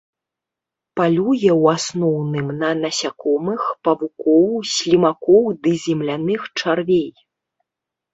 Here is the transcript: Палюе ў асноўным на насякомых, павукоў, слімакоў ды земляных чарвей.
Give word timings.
Палюе 0.99 1.49
ў 1.61 1.75
асноўным 1.79 2.47
на 2.61 2.69
насякомых, 2.83 3.61
павукоў, 3.89 4.47
слімакоў 4.73 5.43
ды 5.67 5.71
земляных 5.85 6.41
чарвей. 6.63 7.11